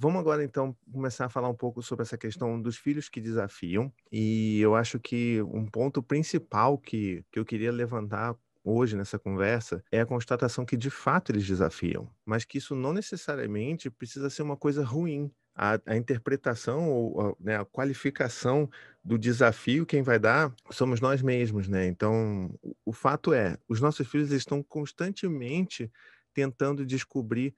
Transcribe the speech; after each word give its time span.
vamos 0.00 0.18
agora 0.20 0.42
então 0.42 0.74
começar 0.90 1.26
a 1.26 1.28
falar 1.28 1.48
um 1.50 1.54
pouco 1.54 1.82
sobre 1.82 2.02
essa 2.04 2.16
questão 2.16 2.60
dos 2.60 2.78
filhos 2.78 3.08
que 3.08 3.20
desafiam. 3.20 3.92
E 4.10 4.58
eu 4.60 4.74
acho 4.74 4.98
que 4.98 5.42
um 5.42 5.66
ponto 5.66 6.02
principal 6.02 6.78
que, 6.78 7.22
que 7.30 7.38
eu 7.38 7.44
queria 7.44 7.70
levantar 7.70 8.34
hoje 8.64 8.96
nessa 8.96 9.18
conversa 9.18 9.82
é 9.92 10.00
a 10.00 10.06
constatação 10.06 10.64
que 10.64 10.76
de 10.76 10.90
fato 10.90 11.32
eles 11.32 11.46
desafiam, 11.46 12.10
mas 12.24 12.44
que 12.44 12.56
isso 12.58 12.74
não 12.74 12.92
necessariamente 12.94 13.90
precisa 13.90 14.30
ser 14.30 14.42
uma 14.42 14.56
coisa 14.56 14.82
ruim. 14.82 15.30
A, 15.54 15.78
a 15.84 15.96
interpretação 15.96 16.88
ou 16.88 17.20
a, 17.20 17.34
né, 17.38 17.56
a 17.56 17.64
qualificação 17.64 18.70
do 19.04 19.18
desafio 19.18 19.84
quem 19.84 20.00
vai 20.00 20.18
dar 20.18 20.54
somos 20.70 21.00
nós 21.00 21.20
mesmos, 21.20 21.68
né? 21.68 21.86
Então, 21.86 22.54
o, 22.62 22.74
o 22.86 22.92
fato 22.92 23.34
é, 23.34 23.58
os 23.68 23.80
nossos 23.80 24.06
filhos 24.08 24.30
estão 24.30 24.62
constantemente 24.62 25.90
tentando 26.32 26.86
descobrir 26.86 27.54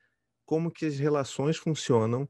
como 0.52 0.70
que 0.70 0.84
as 0.84 0.98
relações 0.98 1.56
funcionam, 1.56 2.28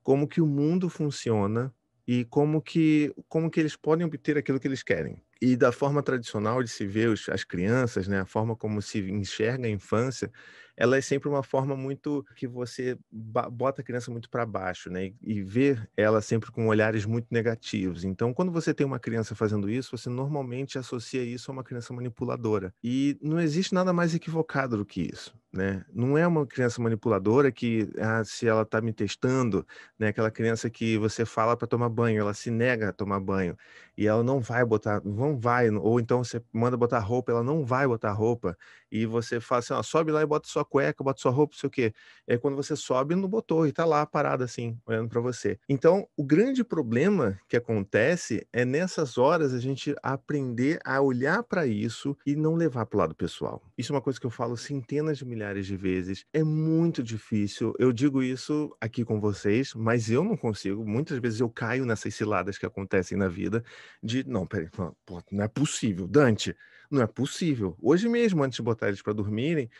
como 0.00 0.28
que 0.28 0.40
o 0.40 0.46
mundo 0.46 0.88
funciona 0.88 1.74
e 2.06 2.24
como 2.24 2.62
que 2.62 3.12
como 3.28 3.50
que 3.50 3.58
eles 3.58 3.74
podem 3.74 4.06
obter 4.06 4.38
aquilo 4.38 4.60
que 4.60 4.68
eles 4.68 4.84
querem. 4.84 5.20
E 5.42 5.56
da 5.56 5.72
forma 5.72 6.00
tradicional 6.00 6.62
de 6.62 6.70
se 6.70 6.86
ver 6.86 7.08
os, 7.08 7.28
as 7.28 7.42
crianças, 7.42 8.06
né, 8.06 8.20
a 8.20 8.26
forma 8.26 8.54
como 8.54 8.80
se 8.80 9.00
enxerga 9.10 9.66
a 9.66 9.70
infância, 9.70 10.30
ela 10.76 10.96
é 10.96 11.00
sempre 11.00 11.28
uma 11.28 11.42
forma 11.42 11.76
muito 11.76 12.24
que 12.36 12.46
você 12.46 12.98
bota 13.10 13.80
a 13.80 13.84
criança 13.84 14.10
muito 14.10 14.28
para 14.28 14.44
baixo, 14.46 14.90
né, 14.90 15.06
e, 15.06 15.16
e 15.22 15.42
vê 15.42 15.78
ela 15.96 16.20
sempre 16.20 16.50
com 16.50 16.66
olhares 16.66 17.04
muito 17.06 17.28
negativos. 17.30 18.04
Então, 18.04 18.32
quando 18.34 18.52
você 18.52 18.74
tem 18.74 18.86
uma 18.86 18.98
criança 18.98 19.34
fazendo 19.34 19.70
isso, 19.70 19.96
você 19.96 20.08
normalmente 20.08 20.78
associa 20.78 21.22
isso 21.22 21.50
a 21.50 21.54
uma 21.54 21.64
criança 21.64 21.92
manipuladora. 21.92 22.74
E 22.82 23.18
não 23.22 23.40
existe 23.40 23.74
nada 23.74 23.92
mais 23.92 24.14
equivocado 24.14 24.76
do 24.76 24.84
que 24.84 25.02
isso 25.02 25.34
né? 25.54 25.84
Não 25.92 26.18
é 26.18 26.26
uma 26.26 26.46
criança 26.46 26.82
manipuladora 26.82 27.52
que, 27.52 27.88
ah, 27.98 28.24
se 28.24 28.46
ela 28.46 28.62
está 28.62 28.80
me 28.80 28.92
testando, 28.92 29.64
né? 29.98 30.08
Aquela 30.08 30.30
criança 30.30 30.68
que 30.68 30.98
você 30.98 31.24
fala 31.24 31.56
para 31.56 31.68
tomar 31.68 31.88
banho, 31.88 32.20
ela 32.20 32.34
se 32.34 32.50
nega 32.50 32.88
a 32.88 32.92
tomar 32.92 33.20
banho 33.20 33.56
e 33.96 34.06
ela 34.06 34.22
não 34.24 34.40
vai 34.40 34.64
botar, 34.64 35.00
não 35.04 35.38
vai, 35.38 35.70
ou 35.70 36.00
então 36.00 36.24
você 36.24 36.42
manda 36.52 36.76
botar 36.76 36.98
roupa, 36.98 37.30
ela 37.30 37.44
não 37.44 37.64
vai 37.64 37.86
botar 37.86 38.12
roupa 38.12 38.56
e 38.94 39.06
você 39.06 39.40
fala 39.40 39.58
assim, 39.58 39.72
ó, 39.74 39.82
sobe 39.82 40.12
lá 40.12 40.22
e 40.22 40.26
bota 40.26 40.46
sua 40.46 40.64
cueca, 40.64 41.02
bota 41.02 41.20
sua 41.20 41.32
roupa, 41.32 41.52
não 41.52 41.58
sei 41.58 41.66
o 41.66 41.70
quê. 41.70 41.92
É 42.28 42.38
quando 42.38 42.54
você 42.54 42.76
sobe, 42.76 43.16
não 43.16 43.28
botou 43.28 43.66
e 43.66 43.72
tá 43.72 43.84
lá 43.84 44.06
parada 44.06 44.44
assim, 44.44 44.78
olhando 44.86 45.08
para 45.08 45.20
você. 45.20 45.58
Então, 45.68 46.06
o 46.16 46.22
grande 46.22 46.62
problema 46.62 47.36
que 47.48 47.56
acontece 47.56 48.46
é 48.52 48.64
nessas 48.64 49.18
horas 49.18 49.52
a 49.52 49.58
gente 49.58 49.96
aprender 50.00 50.78
a 50.84 51.00
olhar 51.00 51.42
para 51.42 51.66
isso 51.66 52.16
e 52.24 52.36
não 52.36 52.54
levar 52.54 52.86
para 52.86 52.96
o 52.96 53.00
lado 53.00 53.16
pessoal. 53.16 53.60
Isso 53.76 53.92
é 53.92 53.96
uma 53.96 54.00
coisa 54.00 54.20
que 54.20 54.26
eu 54.26 54.30
falo 54.30 54.56
centenas 54.56 55.18
de 55.18 55.24
milhares 55.24 55.66
de 55.66 55.76
vezes. 55.76 56.24
É 56.32 56.44
muito 56.44 57.02
difícil. 57.02 57.74
Eu 57.80 57.92
digo 57.92 58.22
isso 58.22 58.70
aqui 58.80 59.04
com 59.04 59.20
vocês, 59.20 59.74
mas 59.74 60.08
eu 60.08 60.22
não 60.22 60.36
consigo. 60.36 60.86
Muitas 60.86 61.18
vezes 61.18 61.40
eu 61.40 61.50
caio 61.50 61.84
nessas 61.84 62.14
ciladas 62.14 62.56
que 62.58 62.64
acontecem 62.64 63.18
na 63.18 63.26
vida 63.26 63.64
de, 64.00 64.22
não, 64.24 64.46
peraí, 64.46 64.68
pô, 64.70 65.20
não 65.32 65.42
é 65.42 65.48
possível. 65.48 66.06
Dante, 66.06 66.54
não 66.90 67.02
é 67.02 67.06
possível. 67.06 67.76
Hoje 67.80 68.08
mesmo, 68.08 68.42
antes 68.42 68.56
de 68.56 68.62
botar 68.62 68.88
eles 68.88 69.02
para 69.02 69.12
dormirem, 69.12 69.70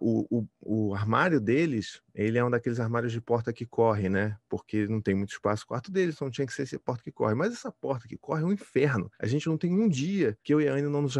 o, 0.00 0.26
o, 0.30 0.48
o, 0.62 0.94
armário 0.94 1.38
deles, 1.38 2.00
ele 2.14 2.38
é 2.38 2.44
um 2.44 2.50
daqueles 2.50 2.80
armários 2.80 3.12
de 3.12 3.20
porta 3.20 3.52
que 3.52 3.66
corre, 3.66 4.08
né? 4.08 4.38
Porque 4.48 4.86
não 4.86 5.02
tem 5.02 5.14
muito 5.14 5.32
espaço 5.32 5.64
no 5.64 5.68
quarto 5.68 5.92
deles, 5.92 6.14
então 6.14 6.30
tinha 6.30 6.46
que 6.46 6.54
ser 6.54 6.62
essa 6.62 6.78
porta 6.78 7.02
que 7.02 7.12
corre. 7.12 7.34
Mas 7.34 7.52
essa 7.52 7.70
porta 7.70 8.08
que 8.08 8.16
corre 8.16 8.42
é 8.42 8.46
um 8.46 8.52
inferno. 8.52 9.10
A 9.18 9.26
gente 9.26 9.46
não 9.48 9.58
tem 9.58 9.70
um 9.72 9.86
dia 9.86 10.36
que 10.42 10.54
eu 10.54 10.60
e 10.60 10.68
a 10.68 10.80
não 10.80 11.02
nos, 11.02 11.16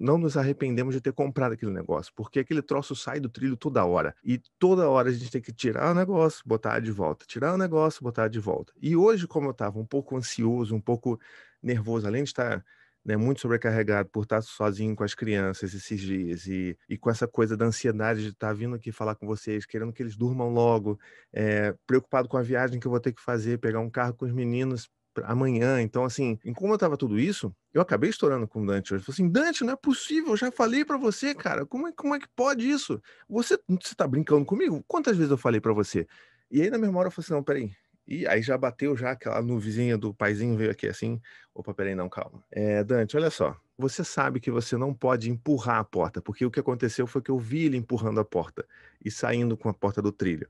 não 0.00 0.18
nos 0.18 0.36
arrependemos 0.36 0.94
de 0.94 1.00
ter 1.00 1.12
comprado 1.12 1.52
aquele 1.52 1.72
negócio, 1.72 2.12
porque 2.14 2.38
aquele 2.38 2.62
troço 2.62 2.94
sai 2.94 3.18
do 3.18 3.28
trilho 3.28 3.56
toda 3.56 3.84
hora. 3.84 4.14
E 4.24 4.40
toda 4.58 4.88
hora 4.88 5.08
a 5.08 5.12
gente 5.12 5.30
tem 5.30 5.42
que 5.42 5.52
tirar 5.52 5.90
o 5.90 5.94
negócio, 5.94 6.44
botar 6.46 6.78
de 6.78 6.92
volta, 6.92 7.24
tirar 7.26 7.54
o 7.54 7.58
negócio, 7.58 8.04
botar 8.04 8.28
de 8.28 8.38
volta. 8.38 8.72
E 8.80 8.94
hoje, 8.94 9.26
como 9.26 9.48
eu 9.48 9.52
estava 9.52 9.80
um 9.80 9.86
pouco 9.86 10.16
ansioso, 10.16 10.76
um 10.76 10.80
pouco 10.80 11.18
nervoso, 11.60 12.06
além 12.06 12.22
de 12.22 12.30
estar 12.30 12.64
né, 13.04 13.16
muito 13.16 13.40
sobrecarregado 13.40 14.08
por 14.10 14.24
estar 14.24 14.42
sozinho 14.42 14.94
com 14.94 15.04
as 15.04 15.14
crianças 15.14 15.72
esses 15.74 16.00
dias 16.00 16.46
e, 16.46 16.76
e 16.88 16.98
com 16.98 17.10
essa 17.10 17.26
coisa 17.26 17.56
da 17.56 17.64
ansiedade 17.64 18.22
de 18.22 18.28
estar 18.28 18.52
vindo 18.52 18.74
aqui 18.74 18.92
falar 18.92 19.14
com 19.14 19.26
vocês, 19.26 19.64
querendo 19.66 19.92
que 19.92 20.02
eles 20.02 20.16
durmam 20.16 20.50
logo, 20.50 20.98
é, 21.32 21.74
preocupado 21.86 22.28
com 22.28 22.36
a 22.36 22.42
viagem 22.42 22.78
que 22.78 22.86
eu 22.86 22.90
vou 22.90 23.00
ter 23.00 23.12
que 23.12 23.22
fazer, 23.22 23.58
pegar 23.58 23.80
um 23.80 23.90
carro 23.90 24.14
com 24.14 24.24
os 24.26 24.32
meninos 24.32 24.88
amanhã. 25.24 25.80
Então, 25.80 26.04
assim, 26.04 26.38
como 26.54 26.72
eu 26.74 26.78
tava 26.78 26.96
tudo 26.96 27.18
isso, 27.18 27.54
eu 27.72 27.82
acabei 27.82 28.10
estourando 28.10 28.46
com 28.46 28.62
o 28.62 28.66
Dante 28.66 28.94
hoje. 28.94 29.02
Eu 29.02 29.12
falei 29.12 29.26
assim, 29.26 29.32
Dante, 29.32 29.64
não 29.64 29.72
é 29.72 29.76
possível, 29.76 30.30
eu 30.30 30.36
já 30.36 30.52
falei 30.52 30.84
para 30.84 30.96
você, 30.96 31.34
cara, 31.34 31.66
como 31.66 31.88
é, 31.88 31.92
como 31.92 32.14
é 32.14 32.20
que 32.20 32.28
pode 32.36 32.68
isso? 32.68 33.00
Você, 33.28 33.58
você 33.68 33.94
tá 33.94 34.06
brincando 34.06 34.44
comigo? 34.44 34.84
Quantas 34.86 35.16
vezes 35.16 35.30
eu 35.30 35.38
falei 35.38 35.60
para 35.60 35.72
você? 35.72 36.06
E 36.50 36.62
aí, 36.62 36.70
na 36.70 36.78
mesma 36.78 36.98
hora, 36.98 37.08
eu 37.08 37.12
falei 37.12 37.24
assim, 37.24 37.34
não, 37.34 37.42
peraí, 37.42 37.72
e 38.06 38.26
aí 38.26 38.42
já 38.42 38.58
bateu 38.58 38.96
já 38.96 39.12
aquela 39.12 39.40
nuvezinha 39.40 39.96
do 39.96 40.12
paizinho 40.12 40.56
veio 40.56 40.70
aqui 40.70 40.86
assim. 40.88 41.20
Opa, 41.54 41.72
peraí, 41.72 41.94
não, 41.94 42.08
calma. 42.08 42.42
É, 42.50 42.82
Dante, 42.82 43.16
olha 43.16 43.30
só. 43.30 43.56
Você 43.78 44.04
sabe 44.04 44.40
que 44.40 44.50
você 44.50 44.76
não 44.76 44.92
pode 44.92 45.30
empurrar 45.30 45.78
a 45.78 45.84
porta, 45.84 46.20
porque 46.20 46.44
o 46.44 46.50
que 46.50 46.60
aconteceu 46.60 47.06
foi 47.06 47.22
que 47.22 47.30
eu 47.30 47.38
vi 47.38 47.66
ele 47.66 47.76
empurrando 47.76 48.20
a 48.20 48.24
porta 48.24 48.66
e 49.04 49.10
saindo 49.10 49.56
com 49.56 49.68
a 49.68 49.74
porta 49.74 50.02
do 50.02 50.12
trilho. 50.12 50.48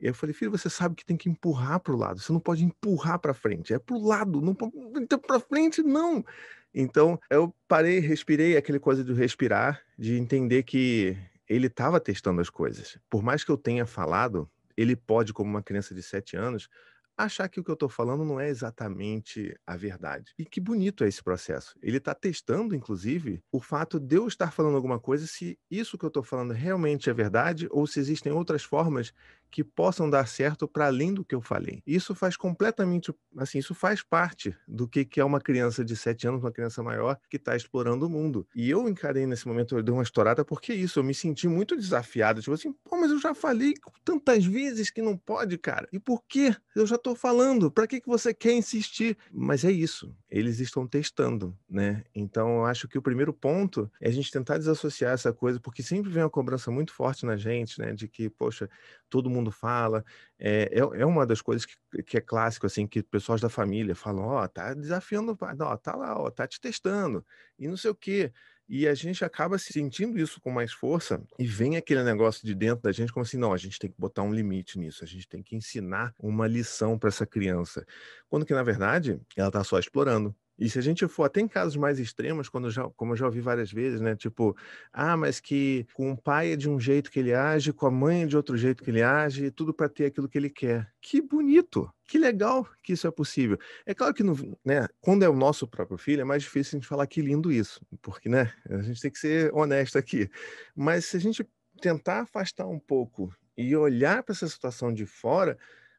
E 0.00 0.06
eu 0.06 0.14
falei, 0.14 0.32
filho, 0.32 0.50
você 0.50 0.70
sabe 0.70 0.94
que 0.94 1.04
tem 1.04 1.16
que 1.16 1.28
empurrar 1.28 1.80
para 1.80 1.92
o 1.92 1.96
lado. 1.96 2.20
Você 2.20 2.32
não 2.32 2.38
pode 2.38 2.64
empurrar 2.64 3.18
para 3.18 3.34
frente. 3.34 3.74
É 3.74 3.78
para 3.78 3.96
o 3.96 4.06
lado, 4.06 4.40
não 4.40 4.56
então 5.00 5.18
para 5.18 5.40
frente 5.40 5.82
não. 5.82 6.24
Então 6.72 7.18
eu 7.30 7.52
parei, 7.66 7.98
respirei 7.98 8.56
aquele 8.56 8.78
coisa 8.78 9.02
de 9.02 9.12
respirar, 9.12 9.82
de 9.98 10.16
entender 10.16 10.62
que 10.62 11.16
ele 11.48 11.66
estava 11.66 11.98
testando 11.98 12.40
as 12.40 12.50
coisas. 12.50 12.98
Por 13.10 13.22
mais 13.22 13.42
que 13.42 13.50
eu 13.50 13.56
tenha 13.56 13.86
falado, 13.86 14.48
ele 14.78 14.94
pode, 14.96 15.32
como 15.32 15.50
uma 15.50 15.62
criança 15.62 15.94
de 15.94 16.02
7 16.02 16.36
anos, 16.36 16.68
achar 17.16 17.48
que 17.48 17.58
o 17.58 17.64
que 17.64 17.70
eu 17.70 17.74
estou 17.74 17.88
falando 17.88 18.24
não 18.24 18.38
é 18.38 18.48
exatamente 18.48 19.52
a 19.66 19.76
verdade. 19.76 20.32
E 20.38 20.44
que 20.44 20.60
bonito 20.60 21.02
é 21.02 21.08
esse 21.08 21.22
processo. 21.22 21.74
Ele 21.82 21.96
está 21.96 22.14
testando, 22.14 22.76
inclusive, 22.76 23.42
o 23.50 23.60
fato 23.60 23.98
de 23.98 24.16
eu 24.16 24.28
estar 24.28 24.52
falando 24.52 24.76
alguma 24.76 25.00
coisa, 25.00 25.26
se 25.26 25.58
isso 25.68 25.98
que 25.98 26.04
eu 26.04 26.08
estou 26.08 26.22
falando 26.22 26.52
realmente 26.52 27.10
é 27.10 27.12
verdade 27.12 27.66
ou 27.72 27.86
se 27.88 27.98
existem 27.98 28.30
outras 28.32 28.62
formas 28.62 29.12
que 29.50 29.64
possam 29.64 30.08
dar 30.08 30.26
certo 30.26 30.68
para 30.68 30.86
além 30.86 31.12
do 31.12 31.24
que 31.24 31.34
eu 31.34 31.40
falei. 31.40 31.82
Isso 31.86 32.14
faz 32.14 32.36
completamente, 32.36 33.12
assim, 33.36 33.58
isso 33.58 33.74
faz 33.74 34.02
parte 34.02 34.54
do 34.66 34.86
que, 34.86 35.04
que 35.04 35.20
é 35.20 35.24
uma 35.24 35.40
criança 35.40 35.84
de 35.84 35.96
7 35.96 36.28
anos, 36.28 36.42
uma 36.42 36.52
criança 36.52 36.82
maior 36.82 37.18
que 37.28 37.36
está 37.36 37.56
explorando 37.56 38.06
o 38.06 38.10
mundo. 38.10 38.46
E 38.54 38.68
eu 38.68 38.88
encarei 38.88 39.26
nesse 39.26 39.46
momento, 39.46 39.76
eu 39.76 39.82
dei 39.82 39.92
uma 39.92 40.02
estourada 40.02 40.44
porque 40.44 40.72
isso, 40.72 40.98
eu 40.98 41.04
me 41.04 41.14
senti 41.14 41.48
muito 41.48 41.76
desafiado. 41.76 42.40
Tipo 42.40 42.54
assim, 42.54 42.72
pô, 42.72 42.96
mas 42.96 43.10
eu 43.10 43.18
já 43.18 43.34
falei 43.34 43.74
tantas 44.04 44.44
vezes 44.44 44.90
que 44.90 45.02
não 45.02 45.16
pode, 45.16 45.56
cara. 45.58 45.88
E 45.92 45.98
por 45.98 46.22
quê? 46.26 46.54
Eu 46.74 46.86
já 46.86 46.96
estou 46.96 47.14
falando. 47.14 47.70
Para 47.70 47.86
que, 47.86 48.00
que 48.00 48.08
você 48.08 48.32
quer 48.32 48.52
insistir? 48.52 49.16
Mas 49.32 49.64
é 49.64 49.72
isso. 49.72 50.14
Eles 50.30 50.60
estão 50.60 50.86
testando, 50.86 51.56
né? 51.68 52.04
Então 52.14 52.58
eu 52.58 52.64
acho 52.66 52.86
que 52.86 52.98
o 52.98 53.02
primeiro 53.02 53.32
ponto 53.32 53.90
é 54.00 54.08
a 54.08 54.12
gente 54.12 54.30
tentar 54.30 54.58
desassociar 54.58 55.12
essa 55.12 55.32
coisa, 55.32 55.58
porque 55.60 55.82
sempre 55.82 56.10
vem 56.10 56.22
uma 56.22 56.30
cobrança 56.30 56.70
muito 56.70 56.92
forte 56.92 57.24
na 57.24 57.36
gente, 57.36 57.78
né? 57.80 57.92
De 57.92 58.06
que, 58.06 58.28
poxa, 58.28 58.68
todo 59.08 59.30
mundo 59.30 59.50
fala. 59.50 60.04
É, 60.38 60.70
é, 60.72 60.78
é, 60.78 61.06
uma 61.06 61.26
das 61.26 61.40
coisas 61.42 61.66
que, 61.66 62.02
que 62.02 62.16
é 62.16 62.20
clássico, 62.20 62.66
assim, 62.66 62.86
que 62.86 63.02
pessoas 63.02 63.40
da 63.40 63.48
família 63.48 63.94
falam, 63.94 64.24
ó, 64.24 64.44
oh, 64.44 64.48
tá 64.48 64.74
desafiando, 64.74 65.36
ó, 65.40 65.76
tá 65.76 65.94
lá, 65.96 66.18
ó, 66.18 66.30
tá 66.30 66.46
te 66.46 66.60
testando, 66.60 67.24
e 67.58 67.68
não 67.68 67.76
sei 67.76 67.90
o 67.90 67.94
quê. 67.94 68.32
E 68.68 68.86
a 68.86 68.92
gente 68.94 69.24
acaba 69.24 69.56
se 69.58 69.72
sentindo 69.72 70.18
isso 70.18 70.40
com 70.42 70.50
mais 70.50 70.72
força 70.72 71.22
e 71.38 71.46
vem 71.46 71.78
aquele 71.78 72.02
negócio 72.02 72.46
de 72.46 72.54
dentro 72.54 72.82
da 72.82 72.92
gente 72.92 73.10
como 73.10 73.24
assim, 73.24 73.38
não, 73.38 73.54
a 73.54 73.56
gente 73.56 73.78
tem 73.78 73.90
que 73.90 73.98
botar 73.98 74.22
um 74.22 74.32
limite 74.32 74.78
nisso, 74.78 75.02
a 75.02 75.06
gente 75.06 75.26
tem 75.26 75.42
que 75.42 75.56
ensinar 75.56 76.14
uma 76.18 76.46
lição 76.46 76.98
para 76.98 77.08
essa 77.08 77.26
criança. 77.26 77.86
Quando 78.28 78.44
que, 78.44 78.52
na 78.52 78.62
verdade, 78.62 79.18
ela 79.34 79.48
está 79.48 79.64
só 79.64 79.78
explorando. 79.78 80.36
E 80.58 80.68
se 80.68 80.78
a 80.78 80.82
gente 80.82 81.06
for 81.06 81.24
até 81.24 81.40
em 81.40 81.46
casos 81.48 81.76
mais 81.76 81.98
extremos, 81.98 82.48
quando 82.48 82.70
já, 82.70 82.88
como 82.96 83.12
eu 83.12 83.16
já 83.16 83.26
ouvi 83.26 83.40
várias 83.40 83.70
vezes, 83.70 84.00
né? 84.00 84.16
Tipo, 84.16 84.56
ah, 84.92 85.16
mas 85.16 85.38
que 85.38 85.86
com 85.94 86.10
o 86.10 86.16
pai 86.16 86.52
é 86.52 86.56
de 86.56 86.68
um 86.68 86.80
jeito 86.80 87.10
que 87.10 87.20
ele 87.20 87.32
age, 87.32 87.72
com 87.72 87.86
a 87.86 87.90
mãe 87.90 88.22
é 88.22 88.26
de 88.26 88.36
outro 88.36 88.56
jeito 88.56 88.82
que 88.82 88.90
ele 88.90 89.02
age, 89.02 89.50
tudo 89.50 89.72
para 89.72 89.88
ter 89.88 90.06
aquilo 90.06 90.28
que 90.28 90.36
ele 90.36 90.50
quer. 90.50 90.90
Que 91.00 91.20
bonito! 91.20 91.88
Que 92.04 92.18
legal 92.18 92.66
que 92.82 92.94
isso 92.94 93.06
é 93.06 93.10
possível. 93.10 93.58
É 93.86 93.94
claro 93.94 94.14
que, 94.14 94.22
no, 94.22 94.34
né, 94.64 94.88
quando 95.00 95.22
é 95.22 95.28
o 95.28 95.36
nosso 95.36 95.68
próprio 95.68 95.98
filho, 95.98 96.22
é 96.22 96.24
mais 96.24 96.42
difícil 96.42 96.76
a 96.76 96.80
gente 96.80 96.88
falar 96.88 97.06
que 97.06 97.20
lindo 97.20 97.52
isso, 97.52 97.80
porque, 98.00 98.28
né, 98.28 98.52
a 98.68 98.82
gente 98.82 99.00
tem 99.00 99.10
que 99.10 99.18
ser 99.18 99.52
honesto 99.54 99.98
aqui. 99.98 100.28
Mas 100.74 101.04
se 101.04 101.16
a 101.18 101.20
gente 101.20 101.46
tentar 101.80 102.22
afastar 102.22 102.66
um 102.66 102.78
pouco 102.78 103.32
e 103.56 103.76
olhar 103.76 104.22
para 104.22 104.32
essa 104.32 104.48
situação 104.48 104.92
de 104.92 105.06
fora, 105.06 105.58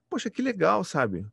poxa, 0.09 0.29
que 0.29 0.41
legal, 0.41 0.83
sabe? 0.83 1.25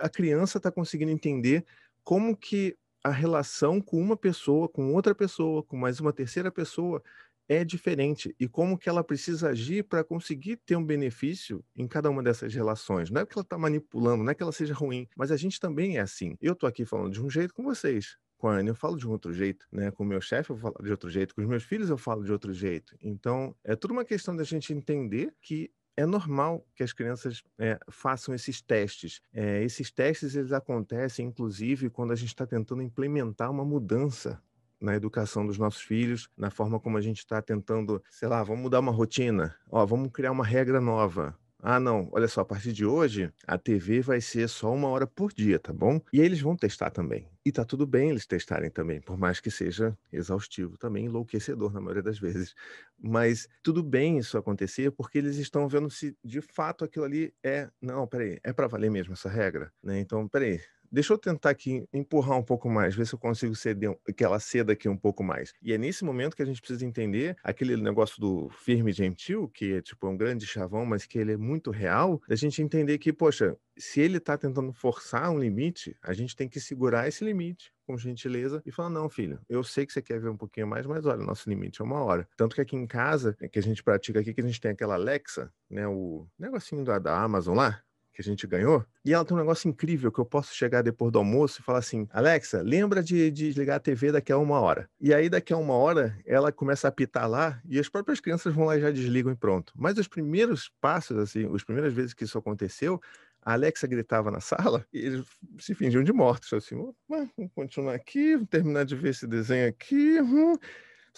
A 0.00 0.08
criança 0.08 0.58
está 0.58 0.70
conseguindo 0.70 1.10
entender 1.10 1.64
como 2.08 2.34
que 2.34 2.74
a 3.04 3.10
relação 3.10 3.82
com 3.82 4.00
uma 4.00 4.16
pessoa, 4.16 4.66
com 4.66 4.94
outra 4.94 5.14
pessoa, 5.14 5.62
com 5.62 5.76
mais 5.76 6.00
uma 6.00 6.10
terceira 6.10 6.50
pessoa 6.50 7.02
é 7.46 7.62
diferente 7.62 8.34
e 8.40 8.48
como 8.48 8.78
que 8.78 8.88
ela 8.88 9.04
precisa 9.04 9.50
agir 9.50 9.84
para 9.84 10.02
conseguir 10.02 10.56
ter 10.64 10.74
um 10.74 10.82
benefício 10.82 11.62
em 11.76 11.86
cada 11.86 12.08
uma 12.08 12.22
dessas 12.22 12.54
relações. 12.54 13.10
Não 13.10 13.20
é 13.20 13.26
que 13.26 13.34
ela 13.36 13.42
está 13.42 13.58
manipulando, 13.58 14.24
não 14.24 14.30
é 14.30 14.34
que 14.34 14.42
ela 14.42 14.52
seja 14.52 14.72
ruim, 14.72 15.06
mas 15.14 15.30
a 15.30 15.36
gente 15.36 15.60
também 15.60 15.98
é 15.98 16.00
assim. 16.00 16.34
Eu 16.40 16.54
estou 16.54 16.66
aqui 16.66 16.86
falando 16.86 17.12
de 17.12 17.22
um 17.22 17.28
jeito 17.28 17.52
com 17.52 17.62
vocês. 17.62 18.16
Com 18.38 18.48
a 18.48 18.56
Ana 18.56 18.70
eu 18.70 18.74
falo 18.74 18.96
de 18.96 19.06
um 19.06 19.10
outro 19.10 19.30
jeito, 19.34 19.66
né? 19.70 19.90
Com 19.90 20.02
o 20.02 20.06
meu 20.06 20.22
chefe 20.22 20.48
eu 20.48 20.56
falo 20.56 20.76
de 20.82 20.90
outro 20.90 21.10
jeito, 21.10 21.34
com 21.34 21.42
os 21.42 21.46
meus 21.46 21.64
filhos 21.64 21.90
eu 21.90 21.98
falo 21.98 22.24
de 22.24 22.32
outro 22.32 22.54
jeito. 22.54 22.96
Então, 23.02 23.54
é 23.62 23.76
tudo 23.76 23.90
uma 23.90 24.04
questão 24.06 24.34
da 24.34 24.44
gente 24.44 24.72
entender 24.72 25.34
que 25.42 25.70
é 25.98 26.06
normal 26.06 26.64
que 26.76 26.84
as 26.84 26.92
crianças 26.92 27.42
é, 27.58 27.76
façam 27.90 28.32
esses 28.32 28.62
testes. 28.62 29.20
É, 29.34 29.64
esses 29.64 29.90
testes 29.90 30.36
eles 30.36 30.52
acontecem, 30.52 31.26
inclusive, 31.26 31.90
quando 31.90 32.12
a 32.12 32.14
gente 32.14 32.28
está 32.28 32.46
tentando 32.46 32.82
implementar 32.82 33.50
uma 33.50 33.64
mudança 33.64 34.40
na 34.80 34.94
educação 34.94 35.44
dos 35.44 35.58
nossos 35.58 35.80
filhos, 35.80 36.30
na 36.36 36.50
forma 36.50 36.78
como 36.78 36.96
a 36.96 37.00
gente 37.00 37.18
está 37.18 37.42
tentando, 37.42 38.00
sei 38.08 38.28
lá, 38.28 38.44
vamos 38.44 38.62
mudar 38.62 38.78
uma 38.78 38.92
rotina, 38.92 39.56
ó, 39.68 39.84
vamos 39.84 40.12
criar 40.12 40.30
uma 40.30 40.44
regra 40.44 40.80
nova. 40.80 41.36
Ah, 41.60 41.80
não, 41.80 42.08
olha 42.12 42.28
só, 42.28 42.42
a 42.42 42.44
partir 42.44 42.72
de 42.72 42.86
hoje 42.86 43.32
a 43.44 43.58
TV 43.58 44.00
vai 44.00 44.20
ser 44.20 44.48
só 44.48 44.72
uma 44.72 44.88
hora 44.88 45.08
por 45.08 45.32
dia, 45.32 45.58
tá 45.58 45.72
bom? 45.72 46.00
E 46.12 46.20
aí 46.20 46.26
eles 46.26 46.40
vão 46.40 46.56
testar 46.56 46.90
também. 46.90 47.28
E 47.44 47.50
tá 47.50 47.64
tudo 47.64 47.84
bem 47.84 48.10
eles 48.10 48.26
testarem 48.26 48.70
também, 48.70 49.00
por 49.00 49.18
mais 49.18 49.40
que 49.40 49.50
seja 49.50 49.96
exaustivo, 50.12 50.78
também 50.78 51.06
enlouquecedor 51.06 51.72
na 51.72 51.80
maioria 51.80 52.02
das 52.02 52.18
vezes. 52.18 52.54
Mas 52.96 53.48
tudo 53.60 53.82
bem 53.82 54.18
isso 54.18 54.38
acontecer, 54.38 54.92
porque 54.92 55.18
eles 55.18 55.36
estão 55.36 55.68
vendo 55.68 55.90
se 55.90 56.16
de 56.24 56.40
fato 56.40 56.84
aquilo 56.84 57.04
ali 57.04 57.34
é. 57.42 57.68
Não, 57.82 58.06
peraí, 58.06 58.38
é 58.44 58.52
para 58.52 58.68
valer 58.68 58.90
mesmo 58.90 59.14
essa 59.14 59.28
regra? 59.28 59.72
Né? 59.82 59.98
Então, 59.98 60.28
peraí, 60.28 60.60
Deixa 60.90 61.12
eu 61.12 61.18
tentar 61.18 61.50
aqui 61.50 61.84
empurrar 61.92 62.38
um 62.38 62.42
pouco 62.42 62.68
mais, 62.68 62.94
ver 62.94 63.06
se 63.06 63.14
eu 63.14 63.18
consigo 63.18 63.54
ceder, 63.54 63.96
que 64.16 64.24
ela 64.24 64.40
ceda 64.40 64.72
aqui 64.72 64.88
um 64.88 64.96
pouco 64.96 65.22
mais. 65.22 65.52
E 65.62 65.72
é 65.72 65.78
nesse 65.78 66.04
momento 66.04 66.34
que 66.34 66.42
a 66.42 66.46
gente 66.46 66.60
precisa 66.60 66.84
entender 66.84 67.36
aquele 67.42 67.76
negócio 67.76 68.20
do 68.20 68.48
firme 68.50 68.92
gentil, 68.92 69.48
que 69.48 69.74
é 69.74 69.82
tipo 69.82 70.08
um 70.08 70.16
grande 70.16 70.46
chavão, 70.46 70.86
mas 70.86 71.06
que 71.06 71.18
ele 71.18 71.32
é 71.32 71.36
muito 71.36 71.70
real, 71.70 72.20
da 72.28 72.36
gente 72.36 72.62
entender 72.62 72.98
que, 72.98 73.12
poxa, 73.12 73.56
se 73.76 74.00
ele 74.00 74.18
está 74.18 74.36
tentando 74.36 74.72
forçar 74.72 75.30
um 75.30 75.38
limite, 75.38 75.96
a 76.02 76.12
gente 76.12 76.34
tem 76.34 76.48
que 76.48 76.60
segurar 76.60 77.06
esse 77.06 77.24
limite 77.24 77.72
com 77.86 77.96
gentileza 77.96 78.62
e 78.66 78.72
falar: 78.72 78.90
não, 78.90 79.08
filho, 79.08 79.40
eu 79.48 79.62
sei 79.64 79.86
que 79.86 79.92
você 79.92 80.02
quer 80.02 80.20
ver 80.20 80.28
um 80.28 80.36
pouquinho 80.36 80.66
mais, 80.66 80.84
mas 80.86 81.06
olha, 81.06 81.24
nosso 81.24 81.48
limite 81.48 81.80
é 81.80 81.84
uma 81.84 82.02
hora. 82.02 82.28
Tanto 82.36 82.54
que 82.54 82.60
aqui 82.60 82.76
em 82.76 82.86
casa, 82.86 83.34
que 83.50 83.58
a 83.58 83.62
gente 83.62 83.82
pratica 83.82 84.20
aqui, 84.20 84.34
que 84.34 84.40
a 84.40 84.46
gente 84.46 84.60
tem 84.60 84.72
aquela 84.72 84.94
Alexa, 84.94 85.52
né, 85.70 85.86
o 85.86 86.26
negocinho 86.38 86.84
da, 86.84 86.98
da 86.98 87.18
Amazon 87.22 87.56
lá, 87.56 87.80
que 88.18 88.22
a 88.22 88.24
gente 88.24 88.48
ganhou. 88.48 88.84
E 89.04 89.14
ela 89.14 89.24
tem 89.24 89.36
um 89.36 89.38
negócio 89.40 89.68
incrível 89.68 90.10
que 90.10 90.18
eu 90.18 90.24
posso 90.24 90.52
chegar 90.52 90.82
depois 90.82 91.12
do 91.12 91.18
almoço 91.20 91.60
e 91.60 91.62
falar 91.62 91.78
assim: 91.78 92.08
Alexa, 92.10 92.60
lembra 92.62 93.00
de, 93.00 93.30
de 93.30 93.46
desligar 93.46 93.76
a 93.76 93.80
TV 93.80 94.10
daqui 94.10 94.32
a 94.32 94.38
uma 94.38 94.60
hora. 94.60 94.90
E 95.00 95.14
aí, 95.14 95.28
daqui 95.28 95.52
a 95.52 95.56
uma 95.56 95.74
hora, 95.74 96.18
ela 96.26 96.50
começa 96.50 96.88
a 96.88 96.90
apitar 96.90 97.30
lá 97.30 97.62
e 97.64 97.78
as 97.78 97.88
próprias 97.88 98.18
crianças 98.18 98.52
vão 98.52 98.64
lá 98.64 98.76
e 98.76 98.80
já 98.80 98.90
desligam 98.90 99.30
e 99.30 99.36
pronto. 99.36 99.72
Mas 99.76 99.96
os 99.98 100.08
primeiros 100.08 100.68
passos, 100.80 101.16
assim, 101.16 101.48
as 101.54 101.62
primeiras 101.62 101.92
vezes 101.92 102.12
que 102.12 102.24
isso 102.24 102.36
aconteceu, 102.36 103.00
a 103.40 103.52
Alexa 103.52 103.86
gritava 103.86 104.32
na 104.32 104.40
sala 104.42 104.84
e 104.92 104.98
eles 104.98 105.24
se 105.60 105.72
fingiam 105.72 106.02
de 106.02 106.12
mortos. 106.12 106.52
Assim, 106.52 106.74
vamos 107.08 107.30
continuar 107.54 107.94
aqui, 107.94 108.44
terminar 108.46 108.84
de 108.84 108.96
ver 108.96 109.10
esse 109.10 109.28
desenho 109.28 109.68
aqui. 109.68 110.20
Hum. 110.20 110.54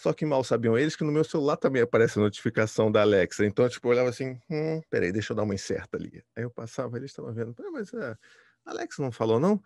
Só 0.01 0.15
que 0.15 0.25
mal 0.25 0.43
sabiam 0.43 0.79
eles 0.79 0.97
que 0.97 1.05
no 1.05 1.13
meu 1.13 1.23
celular 1.23 1.59
também 1.59 1.83
aparece 1.83 2.19
a 2.19 2.23
notificação 2.23 2.91
da 2.91 3.03
Alexa. 3.03 3.45
Então, 3.45 3.69
tipo, 3.69 3.87
eu 3.87 3.91
olhava 3.93 4.09
assim, 4.09 4.41
hum, 4.49 4.81
peraí, 4.89 5.13
deixa 5.13 5.33
eu 5.33 5.37
dar 5.37 5.43
uma 5.43 5.55
incerta 5.55 5.99
ali. 5.99 6.25
Aí 6.35 6.43
eu 6.43 6.51
passava, 6.51 6.97
eles 6.97 7.11
estavam 7.11 7.35
vendo, 7.35 7.55
mas 7.71 7.93
é, 7.93 8.17
a 8.65 8.71
Alexa 8.71 9.03
não 9.03 9.13
falou, 9.13 9.39
não? 9.39 9.63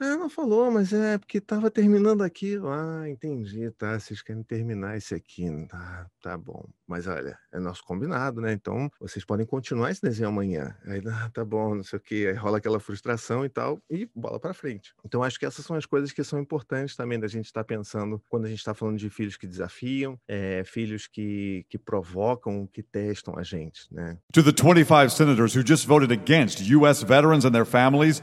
Ah, 0.00 0.16
não 0.16 0.28
falou, 0.28 0.70
mas 0.70 0.92
é 0.92 1.18
porque 1.18 1.38
estava 1.38 1.70
terminando 1.70 2.22
aqui. 2.22 2.58
Ah, 2.64 3.08
entendi, 3.08 3.70
tá. 3.72 3.98
Vocês 3.98 4.22
querem 4.22 4.42
terminar 4.42 4.96
esse 4.96 5.14
aqui. 5.14 5.48
Tá, 5.68 6.06
tá 6.20 6.36
bom. 6.36 6.64
Mas 6.86 7.06
olha, 7.06 7.38
é 7.52 7.58
nosso 7.58 7.82
combinado, 7.84 8.40
né? 8.40 8.52
Então 8.52 8.90
vocês 9.00 9.24
podem 9.24 9.46
continuar 9.46 9.90
esse 9.90 10.02
desenho 10.02 10.28
amanhã. 10.28 10.76
Aí, 10.86 11.02
ah, 11.06 11.30
tá 11.32 11.44
bom, 11.44 11.74
não 11.74 11.82
sei 11.82 11.98
o 11.98 12.02
quê. 12.02 12.26
Aí 12.28 12.34
rola 12.34 12.58
aquela 12.58 12.80
frustração 12.80 13.44
e 13.44 13.48
tal, 13.48 13.80
e 13.88 14.08
bola 14.14 14.38
para 14.38 14.52
frente. 14.52 14.92
Então 15.04 15.22
acho 15.22 15.38
que 15.38 15.46
essas 15.46 15.64
são 15.64 15.76
as 15.76 15.86
coisas 15.86 16.12
que 16.12 16.24
são 16.24 16.38
importantes 16.38 16.96
também 16.96 17.18
da 17.18 17.28
gente 17.28 17.46
estar 17.46 17.62
tá 17.62 17.64
pensando 17.64 18.22
quando 18.28 18.46
a 18.46 18.48
gente 18.48 18.58
está 18.58 18.74
falando 18.74 18.98
de 18.98 19.08
filhos 19.08 19.36
que 19.36 19.46
desafiam, 19.46 20.18
é, 20.28 20.62
filhos 20.64 21.06
que, 21.06 21.64
que 21.68 21.78
provocam, 21.78 22.66
que 22.66 22.82
testam 22.82 23.38
a 23.38 23.42
gente, 23.42 23.86
né? 23.92 24.18
To 24.32 24.42
the 24.42 24.52
25 24.52 25.10
senators 25.10 25.56
who 25.56 25.66
just 25.66 25.86
voted 25.86 26.12
against 26.12 26.60
U.S. 26.74 27.04
veterans 27.04 27.44
and 27.44 27.52
their 27.52 27.66
families, 27.66 28.22